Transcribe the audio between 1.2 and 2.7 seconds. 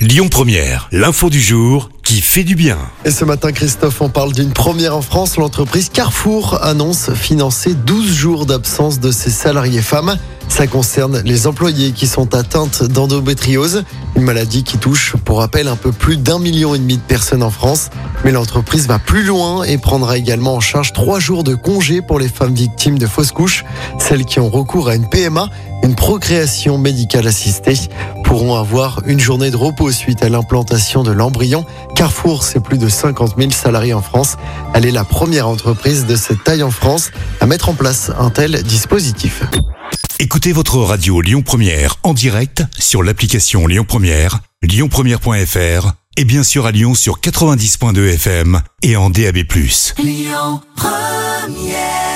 du jour qui fait du